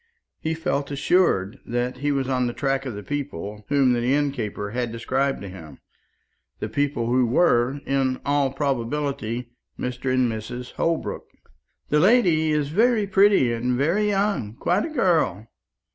He 0.39 0.55
felt 0.55 0.89
assured 0.89 1.59
that 1.63 1.97
he 1.99 2.11
was 2.11 2.27
on 2.27 2.47
the 2.47 2.53
track 2.55 2.87
of 2.87 2.95
the 2.95 3.03
people 3.03 3.65
whom 3.69 3.93
the 3.93 4.01
innkeeper 4.15 4.71
had 4.71 4.91
described 4.91 5.41
to 5.43 5.47
him; 5.47 5.77
the 6.59 6.69
people 6.69 7.05
who 7.05 7.27
were, 7.27 7.79
in 7.85 8.19
all 8.25 8.51
probability, 8.51 9.51
Mr. 9.77 10.11
and 10.11 10.27
Mrs. 10.27 10.71
Holbrook. 10.71 11.27
"The 11.89 11.99
lady 11.99 12.51
is 12.51 12.69
very 12.69 13.05
pretty 13.05 13.53
and 13.53 13.77
very 13.77 14.09
young 14.09 14.55
quite 14.55 14.85
a 14.85 14.89
girl. 14.89 15.45